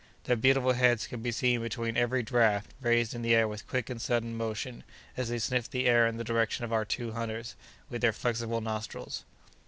[0.23, 3.87] Their beautiful heads could be seen between every draught, raised in the air with quick
[3.87, 4.83] and sudden motion
[5.15, 7.55] as they sniffed the wind in the direction of our two hunters,
[7.87, 9.25] with their flexible nostrils.